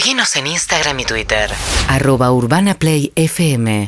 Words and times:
Seguinos 0.00 0.34
en 0.36 0.46
Instagram 0.46 0.98
y 1.00 1.04
Twitter. 1.04 1.50
Arroba 1.86 2.32
Urbana 2.32 2.72
Play 2.72 3.12
FM. 3.16 3.84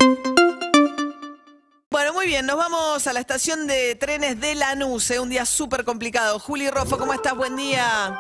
Bueno, 1.91 2.13
muy 2.13 2.27
bien, 2.27 2.45
nos 2.45 2.59
vamos 2.59 3.07
a 3.07 3.15
la 3.15 3.21
estación 3.21 3.67
de 3.67 3.95
trenes 3.95 4.39
de 4.39 4.55
Lanús, 4.55 5.11
¿eh? 5.11 5.21
un 5.21 5.31
día 5.31 5.47
súper 5.47 5.85
complicado. 5.85 6.39
Juli 6.39 6.69
Rofo, 6.69 6.99
¿cómo 6.99 7.15
estás? 7.15 7.35
Buen 7.35 7.57
día. 7.57 8.19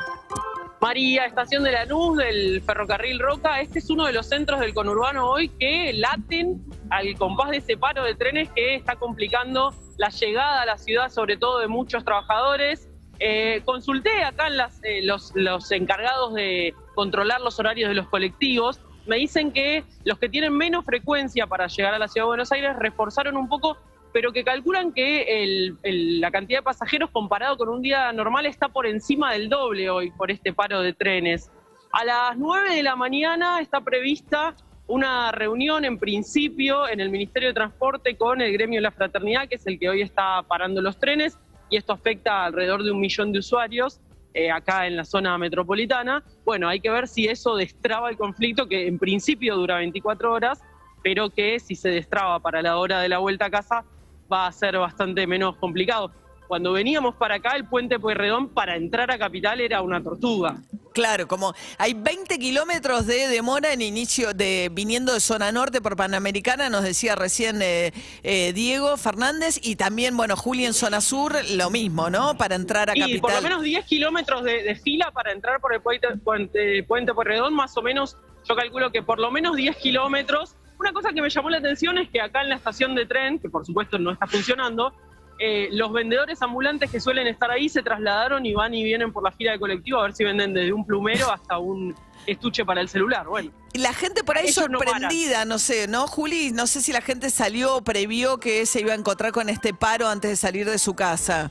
María, 0.80 1.26
estación 1.26 1.64
de 1.64 1.72
Lanús 1.72 2.16
del 2.16 2.62
ferrocarril 2.62 3.20
Roca. 3.20 3.60
Este 3.60 3.81
es 3.81 3.90
uno 3.90 4.06
de 4.06 4.15
los 4.15 4.27
centros 4.27 4.61
del 4.61 4.72
conurbano 4.72 5.29
hoy 5.29 5.51
que 5.51 5.93
laten 5.93 6.65
al 6.88 7.15
compás 7.19 7.51
de 7.51 7.59
ese 7.59 7.77
paro 7.77 8.04
de 8.04 8.15
trenes 8.15 8.49
que 8.56 8.74
está 8.74 8.97
complicando 8.97 9.74
la 9.99 10.09
llegada 10.09 10.63
a 10.63 10.65
la 10.65 10.79
ciudad, 10.79 11.11
sobre 11.11 11.37
todo 11.37 11.59
de 11.59 11.69
muchos 11.69 12.06
trabajadores. 12.06 12.88
Eh, 13.19 13.61
consulté 13.67 14.24
acá 14.24 14.47
en 14.47 14.56
las, 14.56 14.81
eh, 14.83 15.03
los, 15.03 15.33
los 15.35 15.71
encargados 15.72 16.33
de 16.33 16.74
controlar 16.95 17.41
los 17.41 17.59
horarios 17.59 17.88
de 17.88 17.95
los 17.95 18.09
colectivos. 18.09 18.80
Me 19.06 19.16
dicen 19.16 19.52
que 19.52 19.84
los 20.05 20.19
que 20.19 20.28
tienen 20.28 20.56
menos 20.56 20.84
frecuencia 20.84 21.46
para 21.46 21.66
llegar 21.66 21.95
a 21.95 21.98
la 21.98 22.09
ciudad 22.09 22.24
de 22.24 22.28
Buenos 22.28 22.52
Aires 22.52 22.77
reforzaron 22.78 23.37
un 23.37 23.48
poco, 23.48 23.77
pero 24.12 24.33
que 24.33 24.45
calculan 24.45 24.92
que 24.92 25.74
la 25.83 26.30
cantidad 26.30 26.59
de 26.59 26.62
pasajeros 26.62 27.10
comparado 27.10 27.56
con 27.56 27.69
un 27.69 27.83
día 27.83 28.12
normal 28.12 28.47
está 28.47 28.69
por 28.69 28.86
encima 28.86 29.33
del 29.33 29.48
doble 29.48 29.91
hoy 29.91 30.10
por 30.12 30.30
este 30.30 30.52
paro 30.52 30.80
de 30.83 30.92
trenes. 30.92 31.50
A 31.92 32.05
las 32.05 32.36
9 32.38 32.74
de 32.74 32.83
la 32.83 32.97
mañana 32.97 33.61
está 33.61 33.80
prevista 33.80 34.55
una 34.86 35.33
reunión 35.33 35.84
en 35.84 35.98
principio 35.98 36.88
en 36.88 37.00
el 37.00 37.11
Ministerio 37.11 37.48
de 37.48 37.55
Transporte 37.55 38.16
con 38.16 38.41
el 38.41 38.52
gremio 38.52 38.78
de 38.78 38.83
la 38.83 38.91
fraternidad, 38.91 39.48
que 39.48 39.55
es 39.56 39.66
el 39.66 39.78
que 39.78 39.88
hoy 39.88 40.02
está 40.02 40.42
parando 40.42 40.83
los 40.83 40.98
trenes, 40.98 41.38
y 41.70 41.77
esto 41.77 41.92
afecta 41.92 42.45
alrededor 42.45 42.83
de 42.83 42.91
un 42.91 43.00
millón 43.00 43.33
de 43.33 43.38
usuarios 43.38 44.00
eh, 44.34 44.50
acá 44.50 44.86
en 44.86 44.96
la 44.96 45.04
zona 45.04 45.36
metropolitana. 45.38 46.22
Bueno, 46.45 46.68
hay 46.68 46.80
que 46.80 46.91
ver 46.91 47.09
si 47.09 47.27
eso 47.27 47.56
destraba 47.56 48.10
el 48.10 48.16
conflicto, 48.16 48.66
que 48.66 48.86
en 48.86 48.98
principio 48.98 49.56
dura 49.56 49.77
24 49.77 50.32
horas, 50.32 50.60
pero 51.02 51.30
que 51.30 51.61
si 51.61 51.75
se 51.75 51.91
destraba 51.91 52.41
para 52.41 52.62
la 52.62 52.78
hora 52.78 53.00
de 53.00 53.08
la 53.08 53.19
vuelta 53.19 53.47
a 53.47 53.50
casa 53.50 53.84
va 54.33 54.47
a 54.47 54.53
ser 54.53 54.78
bastante 54.78 55.27
menos 55.27 55.56
complicado. 55.56 56.12
Cuando 56.48 56.72
veníamos 56.72 57.14
para 57.14 57.36
acá, 57.36 57.56
el 57.56 57.66
puente 57.66 57.98
Pueyrredón 57.98 58.48
para 58.48 58.77
entrar 58.77 59.10
a 59.10 59.19
Capital 59.19 59.60
era 59.60 59.83
una 59.83 60.03
tortuga. 60.03 60.56
Claro, 60.92 61.26
como 61.26 61.54
hay 61.78 61.94
20 61.94 62.38
kilómetros 62.38 63.06
de 63.06 63.28
demora 63.28 63.72
en 63.72 63.80
inicio 63.80 64.34
de 64.34 64.70
viniendo 64.72 65.12
de 65.14 65.20
zona 65.20 65.50
norte 65.52 65.80
por 65.80 65.96
Panamericana, 65.96 66.68
nos 66.70 66.82
decía 66.82 67.14
recién 67.14 67.62
eh, 67.62 67.92
eh, 68.22 68.52
Diego 68.52 68.96
Fernández, 68.96 69.58
y 69.62 69.76
también, 69.76 70.16
bueno, 70.16 70.36
Juli 70.36 70.66
en 70.66 70.74
zona 70.74 71.00
sur, 71.00 71.34
lo 71.50 71.70
mismo, 71.70 72.10
¿no? 72.10 72.36
Para 72.36 72.54
entrar 72.54 72.90
a 72.90 72.96
Y 72.96 73.00
Capital. 73.00 73.20
por 73.20 73.34
lo 73.34 73.42
menos 73.42 73.62
10 73.62 73.84
kilómetros 73.86 74.44
de, 74.44 74.62
de 74.62 74.74
fila 74.76 75.10
para 75.12 75.32
entrar 75.32 75.60
por 75.60 75.74
el 75.74 75.80
puente, 75.80 76.08
puente, 76.22 76.82
puente 76.84 77.14
Pueyrredón, 77.14 77.54
más 77.54 77.76
o 77.76 77.82
menos, 77.82 78.16
yo 78.48 78.54
calculo 78.56 78.90
que 78.92 79.02
por 79.02 79.18
lo 79.18 79.30
menos 79.30 79.56
10 79.56 79.76
kilómetros. 79.76 80.56
Una 80.78 80.92
cosa 80.92 81.12
que 81.12 81.22
me 81.22 81.30
llamó 81.30 81.48
la 81.48 81.58
atención 81.58 81.96
es 81.98 82.08
que 82.10 82.20
acá 82.20 82.42
en 82.42 82.48
la 82.48 82.56
estación 82.56 82.94
de 82.94 83.06
tren, 83.06 83.38
que 83.38 83.48
por 83.48 83.64
supuesto 83.64 83.98
no 83.98 84.10
está 84.10 84.26
funcionando, 84.26 84.92
eh, 85.38 85.69
los 85.72 85.92
vendedores 85.92 86.41
ambulantes 86.42 86.91
que 86.91 87.00
suelen 87.00 87.27
estar 87.27 87.50
ahí 87.50 87.69
se 87.69 87.83
trasladaron 87.83 88.44
y 88.47 88.55
van 88.55 88.75
y 88.75 88.84
vienen 88.84 89.12
por 89.12 89.22
la 89.22 89.33
fila 89.33 89.52
de 89.52 89.58
colectivo 89.58 89.98
a 89.98 90.02
ver 90.02 90.14
si 90.14 90.25
venden 90.25 90.55
desde 90.55 90.72
un 90.72 90.86
plumero 90.86 91.30
hasta 91.33 91.58
un 91.58 91.94
estuche 92.27 92.64
para 92.64 92.80
el 92.80 92.88
celular. 92.88 93.27
Bueno, 93.27 93.50
La 93.75 93.92
gente 93.92 94.22
por 94.22 94.38
ahí 94.38 94.44
Ellos 94.44 94.55
sorprendida, 94.56 95.44
no, 95.44 95.58
sé, 95.58 95.88
¿no, 95.88 96.06
Juli? 96.06 96.53
No 96.53 96.66
sé 96.66 96.80
si 96.80 96.92
la 96.92 97.00
gente 97.00 97.30
salió 97.30 97.77
o 97.77 97.83
previó 97.83 98.38
que 98.38 98.66
se 98.66 98.80
iba 98.80 98.92
a 98.92 98.97
encontrar 98.97 99.33
con 99.33 99.48
este 99.48 99.75
paro 99.75 100.08
antes 100.08 100.30
de 100.30 100.36
salir 100.36 100.69
de 100.69 100.78
su 100.78 100.94
casa. 100.94 101.50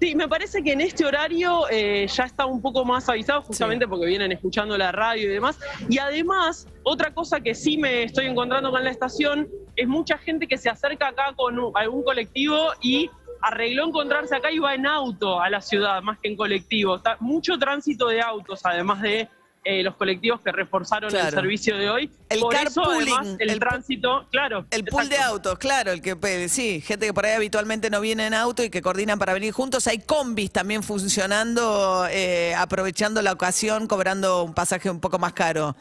Sí, 0.00 0.14
me 0.14 0.26
parece 0.26 0.62
que 0.62 0.72
en 0.72 0.80
este 0.80 1.04
horario 1.04 1.66
eh, 1.70 2.06
ya 2.06 2.24
está 2.24 2.46
un 2.46 2.62
poco 2.62 2.86
más 2.86 3.06
avisado, 3.10 3.42
justamente 3.42 3.86
porque 3.86 4.06
vienen 4.06 4.32
escuchando 4.32 4.78
la 4.78 4.92
radio 4.92 5.24
y 5.24 5.28
demás. 5.34 5.58
Y 5.90 5.98
además, 5.98 6.66
otra 6.84 7.12
cosa 7.12 7.40
que 7.40 7.54
sí 7.54 7.76
me 7.76 8.04
estoy 8.04 8.24
encontrando 8.24 8.70
con 8.70 8.82
la 8.82 8.90
estación 8.90 9.46
es 9.76 9.88
mucha 9.88 10.18
gente 10.18 10.46
que 10.46 10.58
se 10.58 10.68
acerca 10.68 11.08
acá 11.08 11.32
con 11.36 11.58
un- 11.58 11.72
algún 11.76 12.02
colectivo 12.02 12.72
y 12.80 13.10
arregló 13.42 13.86
encontrarse 13.86 14.36
acá 14.36 14.50
y 14.50 14.58
va 14.58 14.74
en 14.74 14.86
auto 14.86 15.40
a 15.40 15.48
la 15.48 15.60
ciudad 15.60 16.02
más 16.02 16.18
que 16.18 16.28
en 16.28 16.36
colectivo. 16.36 16.96
Está 16.96 17.16
mucho 17.20 17.58
tránsito 17.58 18.08
de 18.08 18.20
autos, 18.20 18.60
además 18.64 19.00
de 19.02 19.28
eh, 19.62 19.82
los 19.82 19.94
colectivos 19.96 20.40
que 20.40 20.52
reforzaron 20.52 21.14
el 21.14 21.30
servicio 21.30 21.76
de 21.76 21.90
hoy. 21.90 22.10
El 22.30 22.40
Por 22.40 22.54
eso, 22.54 22.82
además, 22.82 23.36
el, 23.38 23.58
tránsito, 23.58 24.26
claro. 24.30 24.64
El 24.70 24.84
pool 24.86 25.08
de 25.10 25.18
autos, 25.18 25.58
claro, 25.58 25.92
el 25.92 26.00
que 26.00 26.48
sí, 26.48 26.80
gente 26.80 27.04
que 27.04 27.12
por 27.12 27.26
ahí 27.26 27.34
habitualmente 27.34 27.90
no 27.90 28.00
viene 28.00 28.26
en 28.26 28.32
auto 28.32 28.62
y 28.62 28.70
que 28.70 28.80
coordinan 28.80 29.18
para 29.18 29.34
venir 29.34 29.52
juntos. 29.52 29.86
Hay 29.86 29.98
combis 29.98 30.50
también 30.50 30.82
funcionando, 30.82 32.06
eh, 32.10 32.54
aprovechando 32.54 33.20
la 33.20 33.32
ocasión, 33.32 33.86
cobrando 33.86 34.44
un 34.44 34.54
pasaje 34.54 34.88
un 34.88 34.98
poco 34.98 35.18
más 35.18 35.34
caro. 35.34 35.76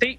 Sí, 0.00 0.18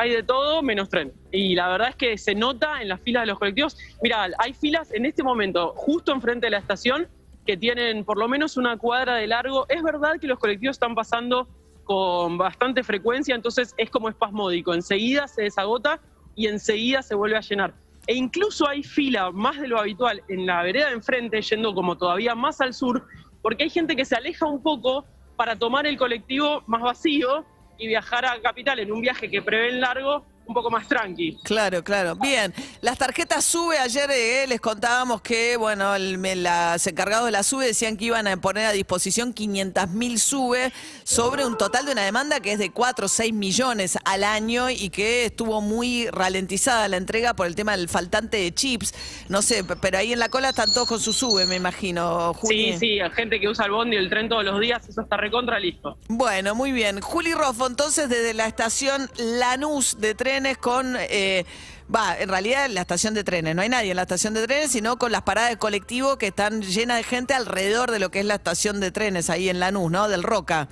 hay 0.00 0.12
de 0.12 0.22
todo 0.22 0.62
menos 0.62 0.88
tren. 0.88 1.12
Y 1.30 1.54
la 1.54 1.68
verdad 1.68 1.90
es 1.90 1.96
que 1.96 2.16
se 2.16 2.34
nota 2.34 2.80
en 2.80 2.88
las 2.88 3.02
filas 3.02 3.24
de 3.24 3.26
los 3.26 3.38
colectivos. 3.38 3.76
Mira, 4.02 4.28
hay 4.38 4.54
filas 4.54 4.90
en 4.92 5.04
este 5.04 5.22
momento 5.22 5.74
justo 5.76 6.10
enfrente 6.10 6.46
de 6.46 6.52
la 6.52 6.58
estación 6.58 7.06
que 7.44 7.58
tienen 7.58 8.06
por 8.06 8.16
lo 8.16 8.26
menos 8.26 8.56
una 8.56 8.78
cuadra 8.78 9.16
de 9.16 9.26
largo. 9.26 9.66
Es 9.68 9.82
verdad 9.82 10.18
que 10.18 10.26
los 10.26 10.38
colectivos 10.38 10.76
están 10.76 10.94
pasando 10.94 11.48
con 11.84 12.38
bastante 12.38 12.82
frecuencia, 12.82 13.34
entonces 13.34 13.74
es 13.76 13.90
como 13.90 14.08
espasmódico. 14.08 14.72
Enseguida 14.72 15.28
se 15.28 15.42
desagota 15.42 16.00
y 16.34 16.46
enseguida 16.46 17.02
se 17.02 17.14
vuelve 17.14 17.36
a 17.36 17.40
llenar. 17.40 17.74
E 18.06 18.14
incluso 18.14 18.66
hay 18.66 18.82
fila 18.82 19.30
más 19.30 19.60
de 19.60 19.68
lo 19.68 19.78
habitual 19.78 20.22
en 20.28 20.46
la 20.46 20.62
vereda 20.62 20.86
de 20.86 20.94
enfrente, 20.94 21.42
yendo 21.42 21.74
como 21.74 21.98
todavía 21.98 22.34
más 22.34 22.62
al 22.62 22.72
sur, 22.72 23.06
porque 23.42 23.64
hay 23.64 23.70
gente 23.70 23.94
que 23.94 24.06
se 24.06 24.16
aleja 24.16 24.46
un 24.46 24.62
poco 24.62 25.04
para 25.36 25.56
tomar 25.56 25.86
el 25.86 25.98
colectivo 25.98 26.62
más 26.66 26.80
vacío 26.80 27.44
y 27.80 27.86
viajar 27.86 28.26
a 28.26 28.40
Capital 28.40 28.78
en 28.78 28.92
un 28.92 29.00
viaje 29.00 29.30
que 29.30 29.42
prevén 29.42 29.80
largo, 29.80 30.26
un 30.50 30.54
poco 30.54 30.70
más 30.70 30.86
tranqui. 30.88 31.38
Claro, 31.44 31.82
claro. 31.84 32.16
Bien, 32.16 32.52
las 32.80 32.98
tarjetas 32.98 33.44
SUBE, 33.44 33.78
ayer 33.78 34.10
eh, 34.10 34.46
les 34.48 34.60
contábamos 34.60 35.22
que, 35.22 35.56
bueno, 35.56 35.94
el- 35.94 36.18
me- 36.18 36.34
los 36.36 36.86
encargados 36.86 37.26
de 37.26 37.30
la 37.32 37.42
SUBE 37.44 37.66
decían 37.66 37.96
que 37.96 38.06
iban 38.06 38.26
a 38.26 38.36
poner 38.36 38.66
a 38.66 38.72
disposición 38.72 39.32
500 39.32 39.88
mil 39.90 40.18
SUBE 40.18 40.72
sobre 41.04 41.46
un 41.46 41.56
total 41.56 41.86
de 41.86 41.92
una 41.92 42.02
demanda 42.04 42.40
que 42.40 42.52
es 42.52 42.58
de 42.58 42.70
4 42.70 43.06
o 43.06 43.08
6 43.08 43.32
millones 43.32 43.96
al 44.04 44.24
año 44.24 44.68
y 44.70 44.90
que 44.90 45.26
estuvo 45.26 45.60
muy 45.60 46.08
ralentizada 46.10 46.88
la 46.88 46.96
entrega 46.96 47.34
por 47.34 47.46
el 47.46 47.54
tema 47.54 47.76
del 47.76 47.88
faltante 47.88 48.38
de 48.38 48.52
chips. 48.52 48.92
No 49.28 49.42
sé, 49.42 49.62
pero 49.80 49.98
ahí 49.98 50.12
en 50.12 50.18
la 50.18 50.28
cola 50.28 50.48
están 50.50 50.72
todos 50.72 50.88
con 50.88 50.98
su 51.00 51.12
SUBE, 51.12 51.46
me 51.46 51.56
imagino, 51.56 52.34
Juli. 52.34 52.72
Sí, 52.72 52.78
sí, 52.78 53.00
hay 53.00 53.10
gente 53.12 53.38
que 53.38 53.48
usa 53.48 53.66
el 53.66 53.70
bondi 53.70 53.94
y 53.96 53.98
el 54.00 54.10
tren 54.10 54.28
todos 54.28 54.44
los 54.44 54.58
días, 54.60 54.86
eso 54.88 55.00
está 55.00 55.16
recontra 55.16 55.58
listo. 55.60 55.96
Bueno, 56.08 56.54
muy 56.56 56.72
bien. 56.72 57.00
Juli 57.00 57.34
Rofo, 57.34 57.66
entonces 57.68 58.08
desde 58.08 58.34
la 58.34 58.46
estación 58.46 59.08
Lanús 59.16 60.00
de 60.00 60.14
trenes 60.40 60.58
con... 60.58 60.96
eh, 60.98 61.44
Va, 61.92 62.16
en 62.20 62.28
realidad 62.28 62.66
en 62.66 62.74
la 62.74 62.82
estación 62.82 63.14
de 63.14 63.24
trenes, 63.24 63.56
no 63.56 63.62
hay 63.62 63.68
nadie 63.68 63.90
en 63.90 63.96
la 63.96 64.02
estación 64.02 64.32
de 64.32 64.46
trenes, 64.46 64.70
sino 64.70 64.96
con 64.96 65.10
las 65.10 65.22
paradas 65.22 65.50
de 65.50 65.56
colectivo 65.56 66.18
que 66.18 66.28
están 66.28 66.62
llenas 66.62 66.98
de 66.98 67.02
gente 67.02 67.34
alrededor 67.34 67.90
de 67.90 67.98
lo 67.98 68.12
que 68.12 68.20
es 68.20 68.24
la 68.26 68.36
estación 68.36 68.78
de 68.78 68.92
trenes 68.92 69.28
ahí 69.28 69.48
en 69.48 69.58
Lanús, 69.58 69.90
¿no? 69.90 70.08
Del 70.08 70.22
Roca. 70.22 70.68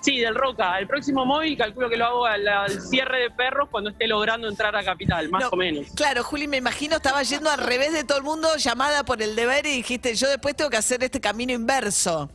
Sí, 0.00 0.20
del 0.20 0.36
Roca. 0.36 0.78
El 0.78 0.86
próximo 0.86 1.26
móvil 1.26 1.58
calculo 1.58 1.90
que 1.90 1.96
lo 1.96 2.04
hago 2.04 2.26
al, 2.26 2.46
al 2.46 2.80
cierre 2.80 3.22
de 3.22 3.30
perros 3.30 3.68
cuando 3.68 3.90
esté 3.90 4.06
logrando 4.06 4.48
entrar 4.48 4.76
a 4.76 4.84
Capital, 4.84 5.28
más 5.28 5.42
No, 5.42 5.48
o 5.48 5.56
menos. 5.56 5.88
Claro, 5.96 6.22
Juli, 6.22 6.46
me 6.46 6.58
imagino 6.58 6.94
estaba 6.94 7.20
yendo 7.24 7.50
al 7.50 7.58
revés 7.58 7.92
de 7.92 8.04
todo 8.04 8.18
el 8.18 8.24
mundo, 8.24 8.48
llamada 8.58 9.02
por 9.04 9.20
el 9.22 9.34
deber 9.34 9.66
y 9.66 9.70
dijiste, 9.72 10.14
yo 10.14 10.28
después 10.28 10.54
tengo 10.54 10.70
que 10.70 10.76
hacer 10.76 11.02
este 11.02 11.20
camino 11.20 11.52
inverso. 11.52 12.30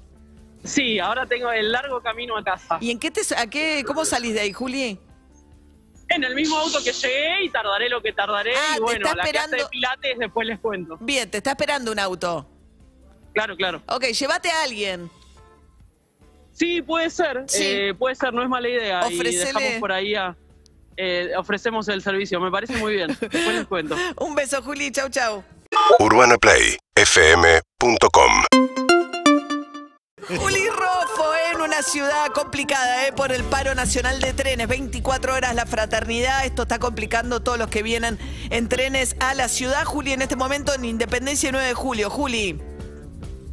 Sí, 0.66 1.00
ahora 1.00 1.26
tengo 1.26 1.50
el 1.54 1.72
largo 1.72 2.02
camino 2.02 2.36
a 2.36 2.44
casa. 2.44 2.80
¿Y 2.82 2.92
en 2.92 3.00
qué 3.00 3.12
te, 3.12 3.22
a 3.38 3.48
qué, 3.48 3.86
cómo 3.88 4.04
salís 4.04 4.34
de 4.34 4.42
ahí, 4.42 4.52
Juli? 4.52 5.00
En 6.10 6.24
el 6.24 6.36
mismo 6.36 6.58
auto 6.58 6.82
que 6.84 6.94
llegué 6.94 7.44
y 7.44 7.50
tardaré 7.50 7.90
lo 7.90 8.02
que 8.02 8.14
tardaré. 8.14 8.54
Ah, 8.56 8.76
y 8.78 8.82
bueno, 8.82 9.06
está 9.08 9.16
la 9.18 9.24
clase 9.30 9.56
de 9.58 9.66
pilates 9.70 10.18
después 10.20 10.48
les 10.48 10.58
cuento. 10.60 10.98
Bien, 11.02 11.30
te 11.30 11.38
está 11.38 11.52
esperando 11.52 11.92
un 11.92 12.00
auto. 12.00 12.48
Claro, 13.34 13.56
claro. 13.58 13.82
Ok, 13.88 14.06
llévate 14.06 14.50
a 14.50 14.64
alguien. 14.64 15.12
Sí, 16.54 16.82
puede 16.82 17.10
ser. 17.10 17.44
Sí. 17.48 17.62
eh, 17.64 17.94
puede 17.94 18.16
ser, 18.16 18.34
no 18.34 18.42
es 18.42 18.48
mala 18.50 18.68
idea. 18.70 19.02
Ofrecele- 19.04 19.32
Y 19.32 19.36
dejamos 19.36 19.74
por 19.80 19.92
ahí 19.92 20.16
a... 20.16 20.36
eh, 20.96 21.34
ofrecemos 21.38 21.88
el 21.90 22.02
servicio, 22.02 22.40
me 22.40 22.50
parece 22.50 22.78
muy 22.78 22.94
bien. 22.94 23.08
Después 23.20 23.48
les 23.54 23.68
cuento. 23.68 23.96
Un 24.20 24.34
beso, 24.34 24.62
Juli. 24.64 24.92
Chau, 24.92 25.10
chau. 25.10 25.44
UrbanaPlayFM.com 26.00 28.32
Juli 30.30 30.57
una 31.78 31.84
ciudad 31.84 32.32
complicada 32.34 33.08
¿eh? 33.08 33.12
por 33.12 33.32
el 33.32 33.44
paro 33.44 33.76
nacional 33.76 34.20
de 34.20 34.34
trenes. 34.34 34.68
24 34.68 35.36
horas 35.36 35.54
la 35.54 35.68
fraternidad. 35.68 36.44
Esto 36.44 36.64
está 36.64 36.80
complicando 36.80 37.42
todos 37.42 37.60
los 37.60 37.68
que 37.68 37.84
vienen 37.84 38.18
en 38.50 38.68
trenes 38.68 39.16
a 39.20 39.36
la 39.36 39.48
ciudad. 39.48 39.86
Juli, 39.86 40.14
en 40.14 40.24
este 40.24 40.36
momento 40.36 40.74
en 40.74 40.86
Independencia 40.86 41.50
y 41.50 41.52
9 41.52 41.68
de 41.68 41.74
julio. 41.76 42.10
Juli. 42.10 42.60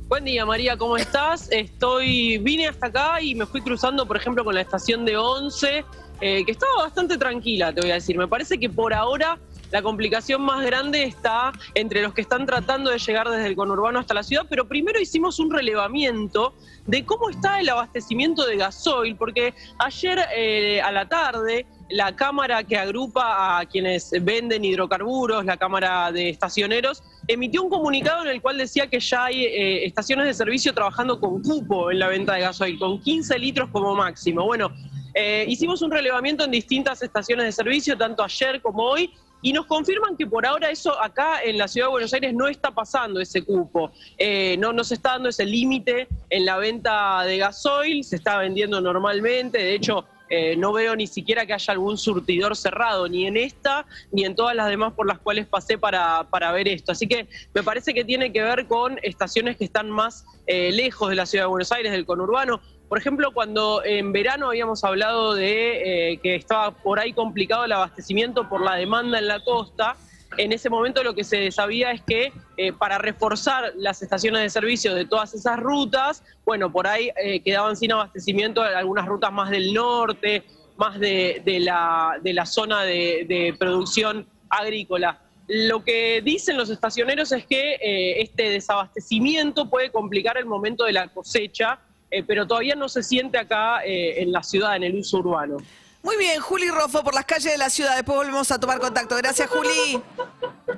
Buen 0.08 0.24
día, 0.24 0.46
María, 0.46 0.74
¿cómo 0.78 0.96
estás? 0.96 1.48
Estoy, 1.50 2.38
vine 2.38 2.68
hasta 2.68 2.86
acá 2.86 3.20
y 3.20 3.34
me 3.34 3.44
fui 3.44 3.60
cruzando, 3.60 4.06
por 4.06 4.16
ejemplo, 4.16 4.42
con 4.42 4.54
la 4.54 4.62
estación 4.62 5.04
de 5.04 5.18
11, 5.18 5.84
eh, 6.22 6.44
que 6.46 6.52
estaba 6.52 6.84
bastante 6.84 7.18
tranquila, 7.18 7.74
te 7.74 7.82
voy 7.82 7.90
a 7.90 7.94
decir. 7.94 8.16
Me 8.16 8.26
parece 8.26 8.58
que 8.58 8.70
por 8.70 8.94
ahora 8.94 9.38
La 9.74 9.82
complicación 9.82 10.40
más 10.42 10.64
grande 10.64 11.02
está 11.02 11.50
entre 11.74 12.00
los 12.00 12.14
que 12.14 12.20
están 12.20 12.46
tratando 12.46 12.92
de 12.92 12.98
llegar 13.00 13.28
desde 13.28 13.48
el 13.48 13.56
conurbano 13.56 13.98
hasta 13.98 14.14
la 14.14 14.22
ciudad, 14.22 14.46
pero 14.48 14.68
primero 14.68 15.00
hicimos 15.00 15.40
un 15.40 15.50
relevamiento 15.50 16.54
de 16.86 17.04
cómo 17.04 17.28
está 17.28 17.58
el 17.58 17.68
abastecimiento 17.68 18.46
de 18.46 18.56
gasoil, 18.56 19.16
porque 19.16 19.52
ayer 19.80 20.20
eh, 20.36 20.80
a 20.80 20.92
la 20.92 21.08
tarde 21.08 21.66
la 21.90 22.14
Cámara 22.14 22.62
que 22.62 22.76
agrupa 22.76 23.58
a 23.58 23.66
quienes 23.66 24.12
venden 24.22 24.64
hidrocarburos, 24.64 25.44
la 25.44 25.56
Cámara 25.56 26.12
de 26.12 26.28
Estacioneros, 26.28 27.02
emitió 27.26 27.60
un 27.64 27.68
comunicado 27.68 28.22
en 28.22 28.28
el 28.28 28.40
cual 28.40 28.58
decía 28.58 28.86
que 28.86 29.00
ya 29.00 29.24
hay 29.24 29.44
eh, 29.44 29.86
estaciones 29.86 30.26
de 30.26 30.34
servicio 30.34 30.72
trabajando 30.72 31.18
con 31.18 31.42
cupo 31.42 31.90
en 31.90 31.98
la 31.98 32.06
venta 32.06 32.34
de 32.34 32.42
gasoil, 32.42 32.78
con 32.78 33.00
15 33.00 33.36
litros 33.40 33.70
como 33.72 33.96
máximo. 33.96 34.44
Bueno, 34.44 34.70
eh, 35.14 35.44
hicimos 35.48 35.82
un 35.82 35.90
relevamiento 35.90 36.44
en 36.44 36.52
distintas 36.52 37.02
estaciones 37.02 37.46
de 37.46 37.50
servicio, 37.50 37.98
tanto 37.98 38.22
ayer 38.22 38.62
como 38.62 38.84
hoy, 38.84 39.12
y 39.44 39.52
nos 39.52 39.66
confirman 39.66 40.16
que 40.16 40.26
por 40.26 40.46
ahora 40.46 40.70
eso 40.70 40.98
acá 41.00 41.42
en 41.42 41.58
la 41.58 41.68
ciudad 41.68 41.88
de 41.88 41.90
Buenos 41.92 42.14
Aires 42.14 42.32
no 42.32 42.48
está 42.48 42.70
pasando 42.70 43.20
ese 43.20 43.44
cupo, 43.44 43.92
eh, 44.16 44.56
no, 44.58 44.72
no 44.72 44.82
se 44.82 44.94
está 44.94 45.10
dando 45.10 45.28
ese 45.28 45.44
límite 45.44 46.08
en 46.30 46.46
la 46.46 46.56
venta 46.56 47.22
de 47.24 47.36
gasoil, 47.36 48.02
se 48.04 48.16
está 48.16 48.38
vendiendo 48.38 48.80
normalmente, 48.80 49.58
de 49.58 49.74
hecho 49.74 50.06
eh, 50.30 50.56
no 50.56 50.72
veo 50.72 50.96
ni 50.96 51.06
siquiera 51.06 51.44
que 51.44 51.52
haya 51.52 51.72
algún 51.72 51.98
surtidor 51.98 52.56
cerrado, 52.56 53.06
ni 53.06 53.26
en 53.26 53.36
esta, 53.36 53.84
ni 54.10 54.24
en 54.24 54.34
todas 54.34 54.56
las 54.56 54.70
demás 54.70 54.94
por 54.94 55.06
las 55.06 55.18
cuales 55.18 55.46
pasé 55.46 55.76
para, 55.76 56.24
para 56.30 56.50
ver 56.50 56.66
esto. 56.66 56.92
Así 56.92 57.06
que 57.06 57.28
me 57.52 57.62
parece 57.62 57.92
que 57.92 58.02
tiene 58.02 58.32
que 58.32 58.42
ver 58.42 58.66
con 58.66 58.98
estaciones 59.02 59.58
que 59.58 59.64
están 59.64 59.90
más 59.90 60.24
eh, 60.46 60.72
lejos 60.72 61.10
de 61.10 61.16
la 61.16 61.26
ciudad 61.26 61.44
de 61.44 61.48
Buenos 61.48 61.70
Aires, 61.70 61.92
del 61.92 62.06
conurbano. 62.06 62.62
Por 62.94 63.00
ejemplo, 63.00 63.32
cuando 63.32 63.84
en 63.84 64.12
verano 64.12 64.46
habíamos 64.46 64.84
hablado 64.84 65.34
de 65.34 66.12
eh, 66.12 66.20
que 66.22 66.36
estaba 66.36 66.70
por 66.70 67.00
ahí 67.00 67.12
complicado 67.12 67.64
el 67.64 67.72
abastecimiento 67.72 68.48
por 68.48 68.62
la 68.62 68.76
demanda 68.76 69.18
en 69.18 69.26
la 69.26 69.42
costa, 69.42 69.96
en 70.36 70.52
ese 70.52 70.70
momento 70.70 71.02
lo 71.02 71.12
que 71.12 71.24
se 71.24 71.50
sabía 71.50 71.90
es 71.90 72.02
que 72.02 72.32
eh, 72.56 72.72
para 72.72 72.98
reforzar 72.98 73.72
las 73.74 74.00
estaciones 74.00 74.42
de 74.42 74.48
servicio 74.48 74.94
de 74.94 75.06
todas 75.06 75.34
esas 75.34 75.58
rutas, 75.58 76.22
bueno, 76.46 76.70
por 76.70 76.86
ahí 76.86 77.10
eh, 77.16 77.40
quedaban 77.40 77.76
sin 77.76 77.90
abastecimiento 77.90 78.62
algunas 78.62 79.06
rutas 79.06 79.32
más 79.32 79.50
del 79.50 79.74
norte, 79.74 80.44
más 80.76 81.00
de, 81.00 81.42
la, 81.60 82.46
zona 82.46 82.82
de, 82.82 83.56
producción 83.58 84.24
agrícola. 84.48 85.18
Lo 85.48 85.82
que 85.82 86.22
dicen 86.22 86.56
los 86.56 86.70
estacioneros 86.70 87.32
es 87.32 87.44
que 87.44 87.76
este 88.20 88.50
desabastecimiento 88.50 89.68
puede 89.68 89.90
complicar 89.90 90.38
el 90.38 90.46
momento 90.46 90.84
de 90.84 90.92
la 90.92 91.08
cosecha, 91.08 91.80
pero 92.26 92.46
todavía 92.46 92.74
no 92.74 92.88
se 92.88 93.02
siente 93.02 93.38
acá 93.38 93.80
en 93.84 94.32
la 94.32 94.42
ciudad, 94.42 94.76
en 94.76 94.84
el 94.84 94.98
uso 94.98 95.18
urbano. 95.18 95.58
Muy 96.02 96.16
bien, 96.18 96.40
Juli 96.40 96.70
Rofo 96.70 97.02
por 97.02 97.14
las 97.14 97.24
calles 97.24 97.52
de 97.52 97.58
la 97.58 97.70
ciudad. 97.70 97.96
Después 97.96 98.18
volvemos 98.18 98.50
a 98.50 98.60
tomar 98.60 98.78
contacto. 98.78 99.16
Gracias, 99.16 99.48
Juli. 99.48 100.02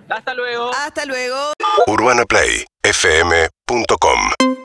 Hasta 0.09 0.35
luego. 0.35 0.71
Hasta 0.73 1.05
luego. 1.05 1.53
UrbanaPlayFM.com 1.89 4.56